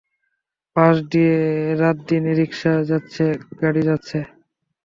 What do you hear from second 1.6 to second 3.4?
রাত-দিন rickshaw যাচ্ছে,